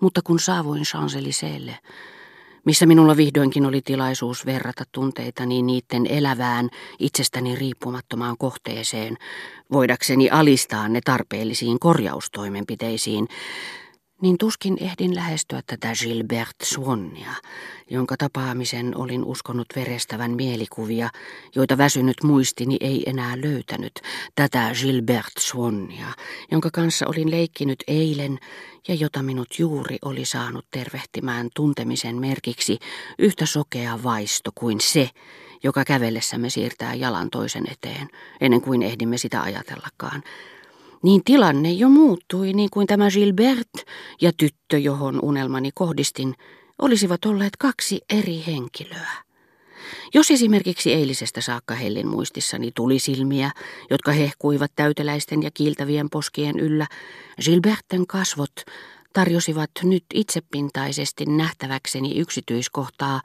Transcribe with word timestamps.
Mutta 0.00 0.20
kun 0.24 0.40
saavuin 0.40 0.82
Champs-Élysées'lle, 0.82 1.74
missä 2.64 2.86
minulla 2.86 3.16
vihdoinkin 3.16 3.66
oli 3.66 3.82
tilaisuus 3.82 4.46
verrata 4.46 4.84
tunteitani 4.92 5.62
niiden 5.62 6.06
elävään, 6.06 6.68
itsestäni 6.98 7.56
riippumattomaan 7.56 8.36
kohteeseen, 8.38 9.16
voidakseni 9.72 10.30
alistaa 10.30 10.88
ne 10.88 11.00
tarpeellisiin 11.04 11.78
korjaustoimenpiteisiin, 11.78 13.28
niin 14.22 14.38
tuskin 14.38 14.76
ehdin 14.80 15.14
lähestyä 15.14 15.62
tätä 15.66 15.92
Gilbert 16.02 16.56
Swannia, 16.62 17.32
jonka 17.90 18.16
tapaamisen 18.16 18.96
olin 18.96 19.24
uskonut 19.24 19.66
verestävän 19.76 20.30
mielikuvia, 20.30 21.08
joita 21.54 21.78
väsynyt 21.78 22.16
muistini 22.22 22.76
ei 22.80 23.02
enää 23.06 23.40
löytänyt, 23.40 23.92
tätä 24.34 24.70
Gilbert 24.80 25.32
Swannia, 25.38 26.06
jonka 26.50 26.68
kanssa 26.72 27.06
olin 27.06 27.30
leikkinyt 27.30 27.84
eilen 27.88 28.38
ja 28.88 28.94
jota 28.94 29.22
minut 29.22 29.48
juuri 29.58 29.98
oli 30.02 30.24
saanut 30.24 30.66
tervehtimään 30.70 31.48
tuntemisen 31.54 32.16
merkiksi 32.16 32.78
yhtä 33.18 33.46
sokea 33.46 34.02
vaisto 34.02 34.50
kuin 34.54 34.80
se, 34.80 35.10
joka 35.62 35.84
kävellessämme 35.84 36.50
siirtää 36.50 36.94
jalan 36.94 37.30
toisen 37.30 37.64
eteen, 37.70 38.08
ennen 38.40 38.60
kuin 38.60 38.82
ehdimme 38.82 39.18
sitä 39.18 39.42
ajatellakaan 39.42 40.22
niin 41.02 41.24
tilanne 41.24 41.72
jo 41.72 41.88
muuttui 41.88 42.52
niin 42.52 42.70
kuin 42.70 42.86
tämä 42.86 43.10
Gilbert 43.10 43.70
ja 44.20 44.32
tyttö, 44.36 44.78
johon 44.78 45.20
unelmani 45.22 45.70
kohdistin, 45.74 46.34
olisivat 46.82 47.24
olleet 47.24 47.56
kaksi 47.56 48.00
eri 48.10 48.42
henkilöä. 48.46 49.12
Jos 50.14 50.30
esimerkiksi 50.30 50.92
eilisestä 50.92 51.40
saakka 51.40 51.74
Hellin 51.74 52.08
muistissani 52.08 52.72
tuli 52.74 52.98
silmiä, 52.98 53.50
jotka 53.90 54.12
hehkuivat 54.12 54.72
täyteläisten 54.76 55.42
ja 55.42 55.50
kiiltävien 55.54 56.10
poskien 56.10 56.58
yllä, 56.58 56.86
Gilberten 57.44 58.06
kasvot 58.06 58.52
tarjosivat 59.12 59.70
nyt 59.82 60.04
itsepintaisesti 60.14 61.26
nähtäväkseni 61.26 62.18
yksityiskohtaa, 62.18 63.20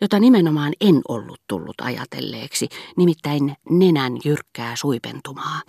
jota 0.00 0.18
nimenomaan 0.18 0.72
en 0.80 1.00
ollut 1.08 1.40
tullut 1.46 1.80
ajatelleeksi, 1.80 2.68
nimittäin 2.96 3.56
nenän 3.70 4.12
jyrkkää 4.24 4.76
suipentumaa 4.76 5.60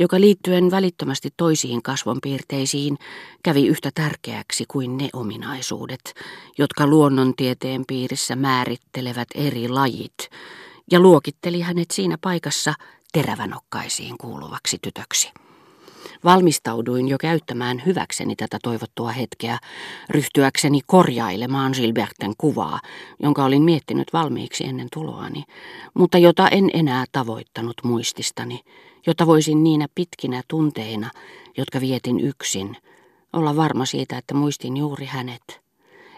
joka 0.00 0.20
liittyen 0.20 0.70
välittömästi 0.70 1.28
toisiin 1.36 1.82
kasvonpiirteisiin 1.82 2.98
kävi 3.42 3.66
yhtä 3.66 3.90
tärkeäksi 3.94 4.64
kuin 4.68 4.96
ne 4.96 5.08
ominaisuudet, 5.12 6.14
jotka 6.58 6.86
luonnontieteen 6.86 7.84
piirissä 7.86 8.36
määrittelevät 8.36 9.28
eri 9.34 9.68
lajit, 9.68 10.30
ja 10.90 11.00
luokitteli 11.00 11.60
hänet 11.60 11.90
siinä 11.90 12.18
paikassa 12.20 12.74
terävänokkaisiin 13.12 14.18
kuuluvaksi 14.18 14.78
tytöksi. 14.82 15.32
Valmistauduin 16.24 17.08
jo 17.08 17.18
käyttämään 17.18 17.82
hyväkseni 17.86 18.36
tätä 18.36 18.58
toivottua 18.62 19.10
hetkeä, 19.10 19.58
ryhtyäkseni 20.10 20.80
korjailemaan 20.86 21.72
Gilberten 21.76 22.32
kuvaa, 22.38 22.80
jonka 23.22 23.44
olin 23.44 23.62
miettinyt 23.62 24.12
valmiiksi 24.12 24.64
ennen 24.64 24.88
tuloani, 24.92 25.44
mutta 25.94 26.18
jota 26.18 26.48
en 26.48 26.70
enää 26.74 27.04
tavoittanut 27.12 27.76
muististani, 27.84 28.60
jotta 29.06 29.26
voisin 29.26 29.64
niinä 29.64 29.86
pitkinä 29.94 30.42
tunteina, 30.48 31.10
jotka 31.56 31.80
vietin 31.80 32.20
yksin, 32.20 32.76
olla 33.32 33.56
varma 33.56 33.86
siitä, 33.86 34.18
että 34.18 34.34
muistin 34.34 34.76
juuri 34.76 35.06
hänet, 35.06 35.60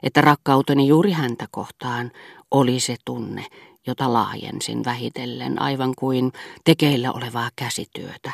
että 0.03 0.21
rakkauteni 0.21 0.89
juuri 0.89 1.11
häntä 1.11 1.47
kohtaan 1.51 2.11
oli 2.51 2.81
se 2.81 2.97
tunne, 3.05 3.47
jota 3.87 4.13
laajensin 4.13 4.85
vähitellen 4.85 5.63
aivan 5.63 5.95
kuin 5.99 6.33
tekeillä 6.65 7.13
olevaa 7.13 7.51
käsityötä, 7.57 8.33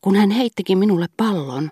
kun 0.00 0.16
hän 0.16 0.30
heittikin 0.30 0.78
minulle 0.78 1.06
pallon, 1.16 1.70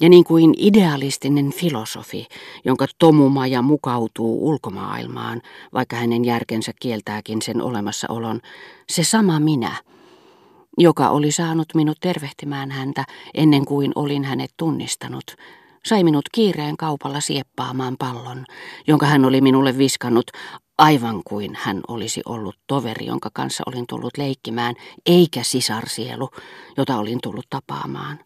ja 0.00 0.08
niin 0.08 0.24
kuin 0.24 0.54
idealistinen 0.56 1.52
filosofi, 1.52 2.26
jonka 2.64 2.86
tomumaja 2.98 3.62
mukautuu 3.62 4.48
ulkomaailmaan, 4.48 5.42
vaikka 5.72 5.96
hänen 5.96 6.24
järkensä 6.24 6.72
kieltääkin 6.80 7.42
sen 7.42 7.62
olemassaolon, 7.62 8.40
se 8.88 9.04
sama 9.04 9.40
minä, 9.40 9.72
joka 10.78 11.08
oli 11.08 11.30
saanut 11.30 11.66
minut 11.74 11.96
tervehtimään 12.00 12.70
häntä 12.70 13.04
ennen 13.34 13.64
kuin 13.64 13.92
olin 13.94 14.24
hänet 14.24 14.50
tunnistanut, 14.56 15.36
sai 15.86 16.04
minut 16.04 16.24
kiireen 16.32 16.76
kaupalla 16.76 17.20
sieppaamaan 17.20 17.96
pallon, 17.98 18.44
jonka 18.86 19.06
hän 19.06 19.24
oli 19.24 19.40
minulle 19.40 19.78
viskannut, 19.78 20.30
aivan 20.78 21.22
kuin 21.24 21.50
hän 21.58 21.80
olisi 21.88 22.22
ollut 22.26 22.56
toveri, 22.66 23.06
jonka 23.06 23.30
kanssa 23.32 23.62
olin 23.66 23.86
tullut 23.86 24.16
leikkimään, 24.18 24.74
eikä 25.06 25.42
sisarsielu, 25.42 26.30
jota 26.76 26.96
olin 26.96 27.18
tullut 27.22 27.46
tapaamaan. 27.50 28.18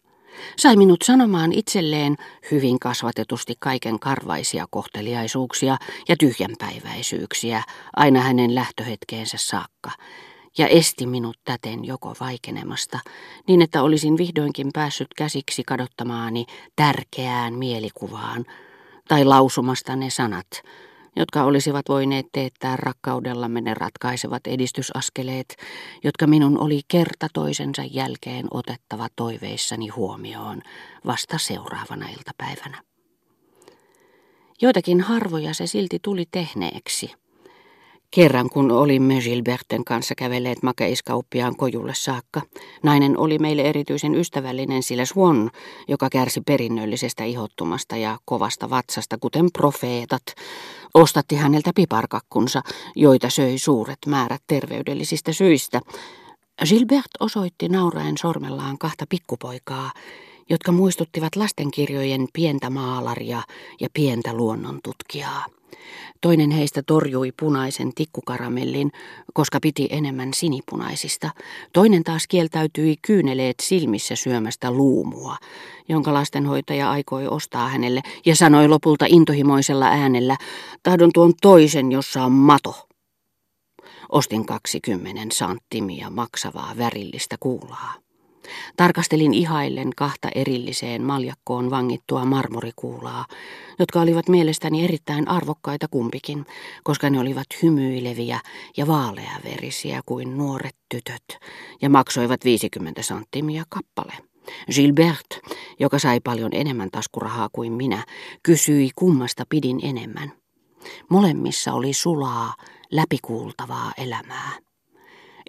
Sai 0.57 0.75
minut 0.75 1.01
sanomaan 1.03 1.53
itselleen 1.53 2.15
hyvin 2.51 2.79
kasvatetusti 2.79 3.53
kaiken 3.59 3.99
karvaisia 3.99 4.65
kohteliaisuuksia 4.69 5.77
ja 6.09 6.15
tyhjänpäiväisyyksiä 6.17 7.63
aina 7.95 8.21
hänen 8.21 8.55
lähtöhetkeensä 8.55 9.37
saakka, 9.39 9.91
ja 10.57 10.67
esti 10.67 11.05
minut 11.05 11.37
täten 11.43 11.85
joko 11.85 12.15
vaikenemasta, 12.19 12.99
niin 13.47 13.61
että 13.61 13.83
olisin 13.83 14.17
vihdoinkin 14.17 14.69
päässyt 14.73 15.07
käsiksi 15.17 15.63
kadottamaani 15.63 16.45
tärkeään 16.75 17.53
mielikuvaan, 17.53 18.45
tai 19.07 19.25
lausumasta 19.25 19.95
ne 19.95 20.09
sanat, 20.09 20.47
jotka 21.15 21.43
olisivat 21.43 21.89
voineet 21.89 22.25
teettää 22.31 22.77
rakkaudellamme 22.77 23.61
ne 23.61 23.73
ratkaisevat 23.73 24.47
edistysaskeleet, 24.47 25.55
jotka 26.03 26.27
minun 26.27 26.57
oli 26.57 26.81
kerta 26.87 27.27
toisensa 27.33 27.83
jälkeen 27.91 28.47
otettava 28.51 29.07
toiveissani 29.15 29.87
huomioon 29.87 30.61
vasta 31.05 31.37
seuraavana 31.37 32.09
iltapäivänä. 32.09 32.83
Joitakin 34.61 35.01
harvoja 35.01 35.53
se 35.53 35.67
silti 35.67 35.99
tuli 36.03 36.25
tehneeksi– 36.31 37.11
Kerran 38.15 38.49
kun 38.49 38.71
olimme 38.71 39.19
Gilberten 39.21 39.85
kanssa 39.85 40.15
kävelleet 40.15 40.63
makeiskauppiaan 40.63 41.55
kojulle 41.55 41.93
saakka, 41.95 42.41
nainen 42.83 43.17
oli 43.17 43.39
meille 43.39 43.61
erityisen 43.61 44.15
ystävällinen, 44.15 44.83
sillä 44.83 45.05
Swan, 45.05 45.49
joka 45.87 46.09
kärsi 46.09 46.41
perinnöllisestä 46.41 47.23
ihottumasta 47.23 47.97
ja 47.97 48.17
kovasta 48.25 48.69
vatsasta, 48.69 49.17
kuten 49.17 49.45
profeetat, 49.53 50.23
ostatti 50.93 51.35
häneltä 51.35 51.71
piparkakkunsa, 51.75 52.61
joita 52.95 53.29
söi 53.29 53.57
suuret 53.57 53.99
määrät 54.07 54.41
terveydellisistä 54.47 55.33
syistä. 55.33 55.81
Gilbert 56.69 57.11
osoitti 57.19 57.69
nauraen 57.69 58.17
sormellaan 58.17 58.77
kahta 58.77 59.05
pikkupoikaa, 59.09 59.91
jotka 60.49 60.71
muistuttivat 60.71 61.35
lastenkirjojen 61.35 62.27
pientä 62.33 62.69
maalaria 62.69 63.41
ja 63.79 63.87
pientä 63.93 64.33
luonnontutkijaa. 64.33 65.45
Toinen 66.21 66.51
heistä 66.51 66.83
torjui 66.87 67.31
punaisen 67.39 67.93
tikkukaramellin, 67.95 68.91
koska 69.33 69.59
piti 69.61 69.87
enemmän 69.91 70.33
sinipunaisista. 70.33 71.29
Toinen 71.73 72.03
taas 72.03 72.27
kieltäytyi 72.27 72.95
kyyneleet 73.01 73.55
silmissä 73.61 74.15
syömästä 74.15 74.71
luumua, 74.71 75.37
jonka 75.89 76.13
lastenhoitaja 76.13 76.91
aikoi 76.91 77.27
ostaa 77.27 77.69
hänelle 77.69 78.01
ja 78.25 78.35
sanoi 78.35 78.67
lopulta 78.67 79.05
intohimoisella 79.09 79.85
äänellä, 79.85 80.37
tahdon 80.83 81.09
tuon 81.13 81.33
toisen, 81.41 81.91
jossa 81.91 82.23
on 82.23 82.31
mato. 82.31 82.87
Ostin 84.09 84.45
20 84.45 85.35
santtimia 85.35 86.09
maksavaa 86.09 86.73
värillistä 86.77 87.35
kuulaa. 87.39 88.10
Tarkastelin 88.77 89.33
ihaillen 89.33 89.89
kahta 89.95 90.29
erilliseen 90.35 91.03
maljakkoon 91.03 91.69
vangittua 91.69 92.25
marmorikuulaa, 92.25 93.25
jotka 93.79 94.01
olivat 94.01 94.29
mielestäni 94.29 94.83
erittäin 94.83 95.27
arvokkaita 95.27 95.87
kumpikin, 95.87 96.45
koska 96.83 97.09
ne 97.09 97.19
olivat 97.19 97.47
hymyileviä 97.63 98.39
ja 98.77 98.87
vaaleaverisiä 98.87 100.01
kuin 100.05 100.37
nuoret 100.37 100.75
tytöt, 100.89 101.39
ja 101.81 101.89
maksoivat 101.89 102.45
50 102.45 103.03
santtimia 103.03 103.63
kappale. 103.69 104.13
Gilbert, 104.75 105.39
joka 105.79 105.99
sai 105.99 106.19
paljon 106.19 106.49
enemmän 106.53 106.89
taskurahaa 106.91 107.49
kuin 107.51 107.71
minä, 107.71 108.05
kysyi 108.43 108.89
kummasta 108.95 109.43
pidin 109.49 109.79
enemmän. 109.83 110.31
Molemmissa 111.09 111.73
oli 111.73 111.93
sulaa, 111.93 112.53
läpikuultavaa 112.91 113.91
elämää. 113.97 114.51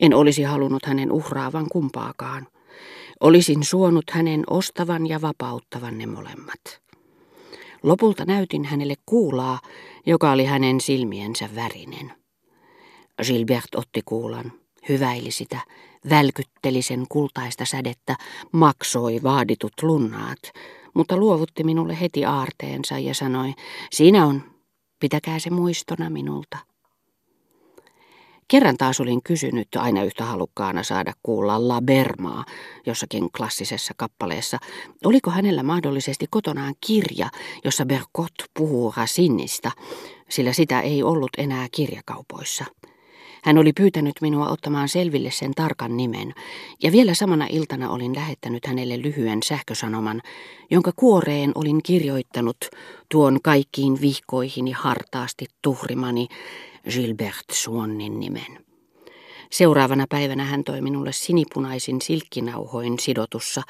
En 0.00 0.14
olisi 0.14 0.42
halunnut 0.42 0.86
hänen 0.86 1.12
uhraavan 1.12 1.66
kumpaakaan. 1.72 2.46
Olisin 3.20 3.64
suonut 3.64 4.04
hänen 4.10 4.44
ostavan 4.50 5.06
ja 5.06 5.20
vapauttavan 5.20 5.98
ne 5.98 6.06
molemmat. 6.06 6.82
Lopulta 7.82 8.24
näytin 8.24 8.64
hänelle 8.64 8.94
kuulaa, 9.06 9.60
joka 10.06 10.32
oli 10.32 10.44
hänen 10.44 10.80
silmiensä 10.80 11.48
värinen. 11.54 12.12
Gilbert 13.26 13.74
otti 13.74 14.02
kuulan, 14.04 14.52
hyväili 14.88 15.30
sitä, 15.30 15.58
välkytteli 16.10 16.82
sen 16.82 17.06
kultaista 17.08 17.64
sädettä, 17.64 18.16
maksoi 18.52 19.20
vaaditut 19.22 19.72
lunnaat, 19.82 20.38
mutta 20.94 21.16
luovutti 21.16 21.64
minulle 21.64 22.00
heti 22.00 22.24
aarteensa 22.24 22.98
ja 22.98 23.14
sanoi, 23.14 23.54
siinä 23.90 24.26
on, 24.26 24.42
pitäkää 25.00 25.38
se 25.38 25.50
muistona 25.50 26.10
minulta. 26.10 26.71
Kerran 28.52 28.76
taas 28.76 29.00
olin 29.00 29.22
kysynyt 29.22 29.68
aina 29.76 30.04
yhtä 30.04 30.24
halukkaana 30.24 30.82
saada 30.82 31.12
kuulla 31.22 31.68
La 31.68 31.80
Bermaa 31.82 32.44
jossakin 32.86 33.30
klassisessa 33.36 33.94
kappaleessa. 33.96 34.58
Oliko 35.04 35.30
hänellä 35.30 35.62
mahdollisesti 35.62 36.26
kotonaan 36.30 36.74
kirja, 36.86 37.28
jossa 37.64 37.86
Berkot 37.86 38.32
puhuu 38.54 38.94
Racinista, 38.96 39.70
sillä 40.28 40.52
sitä 40.52 40.80
ei 40.80 41.02
ollut 41.02 41.30
enää 41.38 41.66
kirjakaupoissa. 41.70 42.64
Hän 43.44 43.58
oli 43.58 43.72
pyytänyt 43.72 44.14
minua 44.20 44.48
ottamaan 44.48 44.88
selville 44.88 45.30
sen 45.30 45.54
tarkan 45.54 45.96
nimen, 45.96 46.34
ja 46.82 46.92
vielä 46.92 47.14
samana 47.14 47.46
iltana 47.50 47.90
olin 47.90 48.14
lähettänyt 48.14 48.66
hänelle 48.66 49.02
lyhyen 49.02 49.42
sähkösanoman, 49.42 50.20
jonka 50.70 50.92
kuoreen 50.96 51.52
olin 51.54 51.82
kirjoittanut 51.82 52.56
tuon 53.08 53.38
kaikkiin 53.42 54.00
vihkoihin 54.00 54.74
hartaasti 54.74 55.46
tuhrimani 55.62 56.28
Gilbert 56.90 57.44
Swannin 57.52 58.20
nimen. 58.20 58.64
Seuraavana 59.50 60.06
päivänä 60.08 60.44
hän 60.44 60.64
toi 60.64 60.80
minulle 60.80 61.12
sinipunaisin 61.12 62.02
silkkinauhoin 62.02 62.98
sidotussa, 62.98 63.62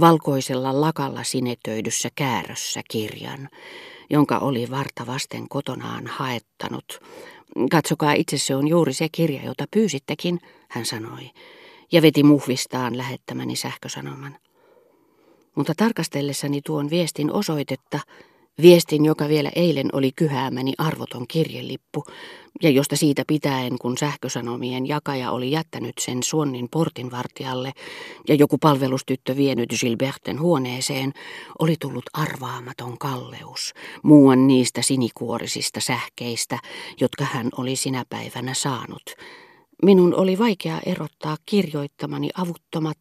valkoisella 0.00 0.80
lakalla 0.80 1.22
sinetöidyssä 1.22 2.08
käärössä 2.14 2.80
kirjan, 2.90 3.48
jonka 4.10 4.38
oli 4.38 4.70
varta 4.70 5.06
vasten 5.06 5.48
kotonaan 5.48 6.06
haettanut. 6.06 7.00
Katsokaa 7.70 8.12
itse 8.12 8.38
se 8.38 8.56
on 8.56 8.68
juuri 8.68 8.92
se 8.92 9.08
kirja, 9.12 9.44
jota 9.44 9.64
pyysittekin, 9.70 10.40
hän 10.68 10.84
sanoi, 10.84 11.30
ja 11.92 12.02
veti 12.02 12.22
muhvistaan 12.22 12.96
lähettämäni 12.96 13.56
sähkösanoman. 13.56 14.38
Mutta 15.54 15.72
tarkastellessani 15.76 16.60
tuon 16.62 16.90
viestin 16.90 17.32
osoitetta, 17.32 18.00
Viestin, 18.62 19.04
joka 19.04 19.28
vielä 19.28 19.50
eilen 19.56 19.88
oli 19.92 20.12
kyhäämäni 20.16 20.72
arvoton 20.78 21.24
kirjelippu, 21.28 22.04
ja 22.62 22.70
josta 22.70 22.96
siitä 22.96 23.22
pitäen, 23.26 23.78
kun 23.80 23.98
sähkösanomien 23.98 24.86
jakaja 24.86 25.30
oli 25.30 25.50
jättänyt 25.50 25.92
sen 26.00 26.22
suonnin 26.22 26.68
portinvartijalle 26.70 27.72
ja 28.28 28.34
joku 28.34 28.58
palvelustyttö 28.58 29.36
vienyt 29.36 29.68
Gilberten 29.80 30.40
huoneeseen, 30.40 31.12
oli 31.58 31.76
tullut 31.80 32.04
arvaamaton 32.12 32.98
kalleus, 32.98 33.74
muuan 34.02 34.46
niistä 34.46 34.82
sinikuorisista 34.82 35.80
sähkeistä, 35.80 36.58
jotka 37.00 37.24
hän 37.24 37.48
oli 37.56 37.76
sinä 37.76 38.04
päivänä 38.08 38.54
saanut. 38.54 39.02
Minun 39.82 40.14
oli 40.14 40.38
vaikea 40.38 40.80
erottaa 40.86 41.36
kirjoittamani 41.46 42.30
avuttomat 42.34 42.98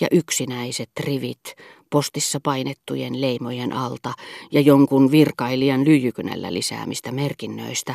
ja 0.00 0.08
yksinäiset 0.10 0.90
rivit 1.00 1.54
postissa 1.90 2.40
painettujen 2.42 3.20
leimojen 3.20 3.72
alta 3.72 4.12
ja 4.52 4.60
jonkun 4.60 5.10
virkailijan 5.10 5.84
lyijykynällä 5.84 6.52
lisäämistä 6.52 7.12
merkinnöistä, 7.12 7.94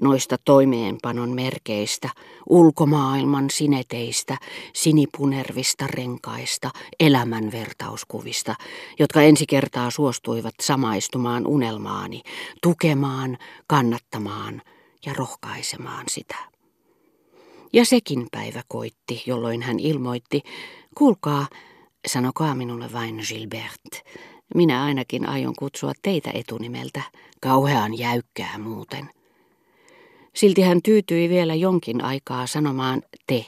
noista 0.00 0.36
toimeenpanon 0.44 1.30
merkeistä, 1.30 2.08
ulkomaailman 2.48 3.50
sineteistä, 3.50 4.36
sinipunervista 4.72 5.86
renkaista, 5.86 6.70
elämän 7.00 7.52
vertauskuvista, 7.52 8.54
jotka 8.98 9.22
ensi 9.22 9.46
kertaa 9.46 9.90
suostuivat 9.90 10.54
samaistumaan 10.62 11.46
unelmaani, 11.46 12.22
tukemaan, 12.62 13.38
kannattamaan 13.66 14.62
ja 15.06 15.14
rohkaisemaan 15.14 16.04
sitä. 16.08 16.36
Ja 17.72 17.84
sekin 17.84 18.26
päivä 18.30 18.62
koitti, 18.68 19.22
jolloin 19.26 19.62
hän 19.62 19.80
ilmoitti, 19.80 20.42
kuulkaa, 20.94 21.46
Sanokaa 22.08 22.54
minulle 22.54 22.92
vain 22.92 23.20
Gilbert. 23.28 24.04
Minä 24.54 24.84
ainakin 24.84 25.28
aion 25.28 25.54
kutsua 25.58 25.92
teitä 26.02 26.30
etunimeltä. 26.34 27.02
Kauhean 27.40 27.98
jäykkää 27.98 28.58
muuten. 28.58 29.10
Silti 30.34 30.62
hän 30.62 30.82
tyytyi 30.82 31.28
vielä 31.28 31.54
jonkin 31.54 32.04
aikaa 32.04 32.46
sanomaan 32.46 33.02
te. 33.26 33.46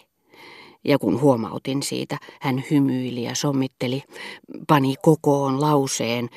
Ja 0.85 0.99
kun 0.99 1.21
huomautin 1.21 1.83
siitä, 1.83 2.19
hän 2.41 2.65
hymyili 2.71 3.23
ja 3.23 3.35
sommitteli, 3.35 4.03
pani 4.67 4.95
kokoon 5.03 5.61
lauseen, 5.61 6.29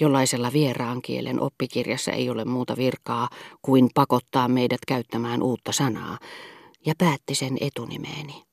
jollaisella 0.00 0.52
vieraan 0.52 1.02
kielen 1.02 1.40
oppikirjassa 1.40 2.12
ei 2.12 2.30
ole 2.30 2.44
muuta 2.44 2.76
virkaa 2.76 3.28
kuin 3.62 3.88
pakottaa 3.94 4.48
meidät 4.48 4.80
käyttämään 4.88 5.42
uutta 5.42 5.72
sanaa, 5.72 6.18
ja 6.86 6.94
päätti 6.98 7.34
sen 7.34 7.56
etunimeeni. 7.60 8.49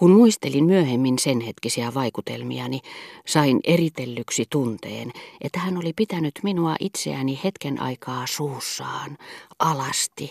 Kun 0.00 0.10
muistelin 0.10 0.64
myöhemmin 0.64 1.18
sen 1.18 1.40
hetkisiä 1.40 1.94
vaikutelmiani, 1.94 2.80
sain 3.26 3.60
eritellyksi 3.64 4.44
tunteen, 4.50 5.12
että 5.40 5.58
hän 5.58 5.76
oli 5.76 5.92
pitänyt 5.92 6.34
minua 6.42 6.76
itseäni 6.80 7.40
hetken 7.44 7.80
aikaa 7.80 8.26
suussaan, 8.26 9.18
alasti, 9.58 10.30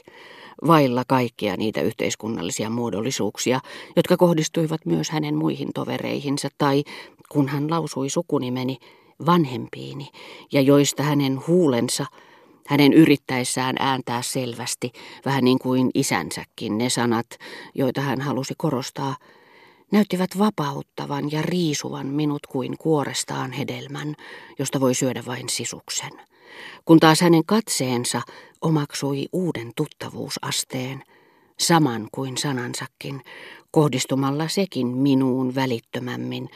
vailla 0.67 1.03
kaikkia 1.07 1.57
niitä 1.57 1.81
yhteiskunnallisia 1.81 2.69
muodollisuuksia, 2.69 3.59
jotka 3.95 4.17
kohdistuivat 4.17 4.85
myös 4.85 5.09
hänen 5.09 5.35
muihin 5.35 5.69
tovereihinsa, 5.73 6.49
tai 6.57 6.83
kun 7.29 7.47
hän 7.47 7.71
lausui 7.71 8.09
sukunimeni, 8.09 8.77
vanhempiini, 9.25 10.07
ja 10.51 10.61
joista 10.61 11.03
hänen 11.03 11.47
huulensa, 11.47 12.05
hänen 12.67 12.93
yrittäessään 12.93 13.75
ääntää 13.79 14.21
selvästi, 14.21 14.91
vähän 15.25 15.43
niin 15.43 15.59
kuin 15.59 15.89
isänsäkin 15.93 16.77
ne 16.77 16.89
sanat, 16.89 17.27
joita 17.75 18.01
hän 18.01 18.21
halusi 18.21 18.53
korostaa, 18.57 19.15
näyttivät 19.91 20.37
vapauttavan 20.37 21.31
ja 21.31 21.41
riisuvan 21.41 22.07
minut 22.07 22.47
kuin 22.47 22.77
kuorestaan 22.77 23.51
hedelmän, 23.51 24.15
josta 24.59 24.79
voi 24.79 24.95
syödä 24.95 25.23
vain 25.25 25.49
sisuksen. 25.49 26.11
Kun 26.85 26.99
taas 26.99 27.21
hänen 27.21 27.45
katseensa 27.45 28.21
omaksui 28.61 29.25
uuden 29.33 29.71
tuttavuusasteen, 29.75 31.03
saman 31.59 32.07
kuin 32.11 32.37
sanansakin, 32.37 33.21
kohdistumalla 33.71 34.47
sekin 34.47 34.87
minuun 34.87 35.55
välittömämmin, 35.55 36.49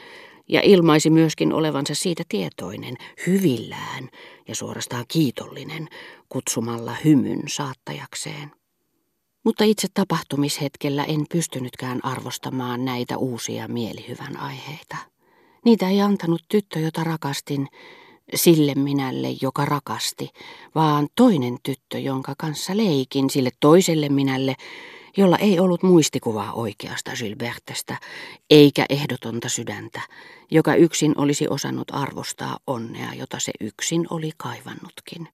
ja 0.48 0.60
ilmaisi 0.60 1.10
myöskin 1.10 1.52
olevansa 1.52 1.94
siitä 1.94 2.22
tietoinen, 2.28 2.96
hyvillään 3.26 4.08
ja 4.48 4.54
suorastaan 4.54 5.04
kiitollinen, 5.08 5.88
kutsumalla 6.28 6.96
hymyn 7.04 7.42
saattajakseen. 7.46 8.63
Mutta 9.44 9.64
itse 9.64 9.88
tapahtumishetkellä 9.94 11.04
en 11.04 11.26
pystynytkään 11.32 12.04
arvostamaan 12.04 12.84
näitä 12.84 13.16
uusia 13.16 13.68
mielihyvän 13.68 14.36
aiheita. 14.36 14.96
Niitä 15.64 15.88
ei 15.88 16.00
antanut 16.00 16.42
tyttö, 16.48 16.78
jota 16.78 17.04
rakastin, 17.04 17.68
sille 18.34 18.74
minälle, 18.74 19.28
joka 19.42 19.64
rakasti, 19.64 20.30
vaan 20.74 21.08
toinen 21.14 21.58
tyttö, 21.62 21.98
jonka 21.98 22.34
kanssa 22.38 22.76
leikin 22.76 23.30
sille 23.30 23.50
toiselle 23.60 24.08
minälle, 24.08 24.54
jolla 25.16 25.36
ei 25.38 25.60
ollut 25.60 25.82
muistikuvaa 25.82 26.52
oikeasta 26.52 27.12
Gilbertestä, 27.18 27.98
eikä 28.50 28.86
ehdotonta 28.88 29.48
sydäntä, 29.48 30.00
joka 30.50 30.74
yksin 30.74 31.14
olisi 31.16 31.48
osannut 31.48 31.88
arvostaa 31.92 32.58
onnea, 32.66 33.14
jota 33.14 33.38
se 33.38 33.52
yksin 33.60 34.06
oli 34.10 34.30
kaivannutkin. 34.36 35.28